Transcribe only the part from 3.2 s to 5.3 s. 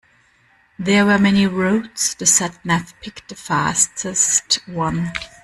the fastest one.